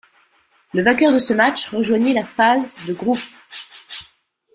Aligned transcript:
Le 0.73 0.81
vainqueur 0.81 1.13
de 1.13 1.19
ce 1.19 1.31
match 1.31 1.67
rejoignit 1.69 2.15
la 2.15 2.25
phase 2.25 2.75
de 2.87 2.93
groupes. 2.95 3.19